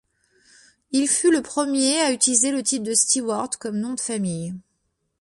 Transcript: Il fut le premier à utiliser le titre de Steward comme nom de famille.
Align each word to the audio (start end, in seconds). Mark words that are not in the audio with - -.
Il 0.89 1.07
fut 1.07 1.29
le 1.31 1.43
premier 1.43 1.95
à 1.99 2.11
utiliser 2.11 2.49
le 2.49 2.63
titre 2.63 2.85
de 2.85 2.95
Steward 2.95 3.57
comme 3.57 3.77
nom 3.79 3.93
de 3.93 3.99
famille. 3.99 4.55